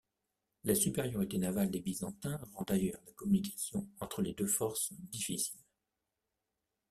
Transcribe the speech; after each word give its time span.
La 0.63 0.73
supériorité 0.73 1.37
navale 1.37 1.69
des 1.69 1.79
Byzantins 1.79 2.39
rend 2.55 2.63
d'ailleurs 2.67 2.99
la 3.05 3.11
communication 3.13 3.87
entre 3.99 4.23
les 4.23 4.33
deux 4.33 4.47
forces 4.47 4.91
difficile. 4.93 5.61